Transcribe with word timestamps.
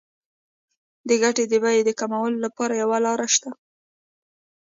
د 1.07 1.09
ګټې 1.21 1.43
د 1.49 1.53
بیې 1.63 1.81
د 1.85 1.89
کموالي 1.99 2.37
لپاره 2.45 2.73
یوه 2.81 2.97
لار 3.05 3.19
شته 3.35 3.49